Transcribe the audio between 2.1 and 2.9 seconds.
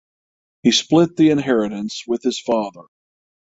his father.